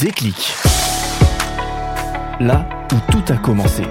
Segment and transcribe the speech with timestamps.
[0.00, 0.52] Déclic.
[2.38, 3.82] Là où tout a commencé.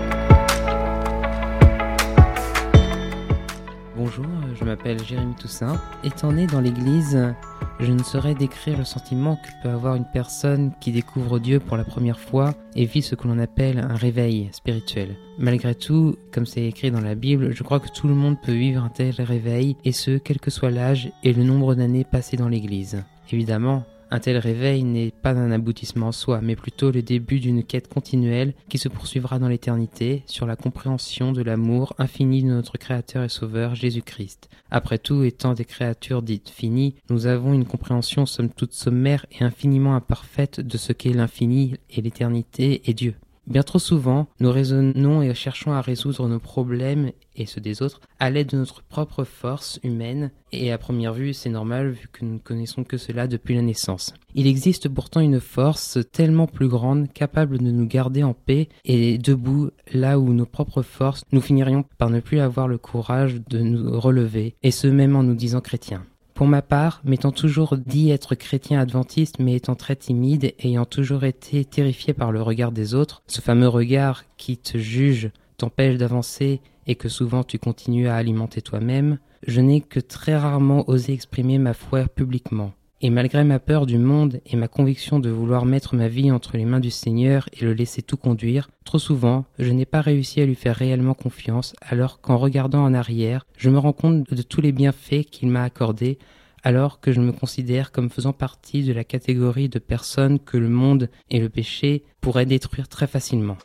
[3.97, 4.25] Bonjour,
[4.57, 5.81] je m'appelle Jérémy Toussaint.
[6.05, 7.35] Étant né dans l'église,
[7.81, 11.75] je ne saurais décrire le sentiment que peut avoir une personne qui découvre Dieu pour
[11.75, 15.17] la première fois et vit ce que l'on appelle un réveil spirituel.
[15.37, 18.53] Malgré tout, comme c'est écrit dans la Bible, je crois que tout le monde peut
[18.53, 22.37] vivre un tel réveil, et ce, quel que soit l'âge et le nombre d'années passées
[22.37, 23.03] dans l'église.
[23.29, 27.63] Évidemment, un tel réveil n'est pas un aboutissement en soi, mais plutôt le début d'une
[27.63, 32.77] quête continuelle qui se poursuivra dans l'éternité sur la compréhension de l'amour infini de notre
[32.77, 34.49] Créateur et Sauveur Jésus-Christ.
[34.71, 39.43] Après tout, étant des créatures dites finies, nous avons une compréhension somme toute sommaire et
[39.43, 43.15] infiniment imparfaite de ce qu'est l'infini et l'éternité et Dieu.
[43.47, 48.01] Bien trop souvent, nous raisonnons et cherchons à résoudre nos problèmes et ceux des autres
[48.19, 52.25] à l'aide de notre propre force humaine, et à première vue c'est normal vu que
[52.25, 54.13] nous ne connaissons que cela depuis la naissance.
[54.35, 59.17] Il existe pourtant une force tellement plus grande capable de nous garder en paix et
[59.17, 63.59] debout là où nos propres forces nous finirions par ne plus avoir le courage de
[63.59, 66.05] nous relever, et ce même en nous disant chrétiens.
[66.37, 71.23] Pour ma part, m'étant toujours dit être chrétien adventiste, mais étant très timide, ayant toujours
[71.23, 76.61] été terrifié par le regard des autres, ce fameux regard qui te juge, t'empêche d'avancer
[76.87, 81.57] et que souvent tu continues à alimenter toi-même, je n'ai que très rarement osé exprimer
[81.59, 82.73] ma foi publiquement.
[82.99, 86.57] Et malgré ma peur du monde et ma conviction de vouloir mettre ma vie entre
[86.57, 90.41] les mains du Seigneur et le laisser tout conduire, trop souvent, je n'ai pas réussi
[90.41, 94.41] à lui faire réellement confiance, alors qu'en regardant en arrière, je me rends compte de
[94.41, 96.17] tous les bienfaits qu'il m'a accordés,
[96.63, 100.69] alors que je me considère comme faisant partie de la catégorie de personnes que le
[100.69, 103.57] monde et le péché pourraient détruire très facilement.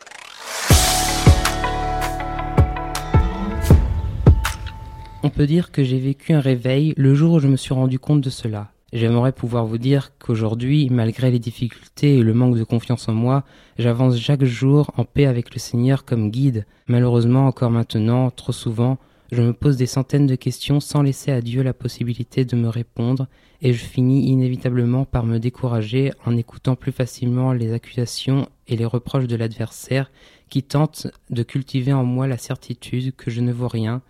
[5.25, 8.01] On peut dire que j'ai vécu un réveil le jour où je me suis rendu
[8.01, 8.73] compte de cela.
[8.93, 13.45] J'aimerais pouvoir vous dire qu'aujourd'hui, malgré les difficultés et le manque de confiance en moi,
[13.79, 16.67] j'avance chaque jour en paix avec le Seigneur comme guide.
[16.89, 18.99] Malheureusement, encore maintenant, trop souvent,
[19.31, 22.69] je me pose des centaines de questions sans laisser à Dieu la possibilité de me
[22.69, 23.29] répondre,
[23.63, 28.85] et je finis inévitablement par me décourager en écoutant plus facilement les accusations et les
[28.85, 30.11] reproches de l'adversaire
[30.51, 34.03] qui tente de cultiver en moi la certitude que je ne vaux rien,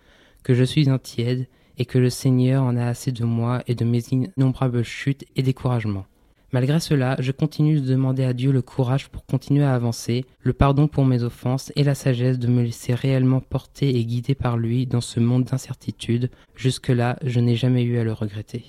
[0.43, 3.75] que je suis un tiède, et que le Seigneur en a assez de moi et
[3.75, 6.05] de mes innombrables chutes et découragements.
[6.51, 10.53] Malgré cela, je continue de demander à Dieu le courage pour continuer à avancer, le
[10.53, 14.55] pardon pour mes offenses et la sagesse de me laisser réellement porter et guider par
[14.55, 16.29] lui dans ce monde d'incertitude.
[16.55, 18.65] Jusque-là, je n'ai jamais eu à le regretter.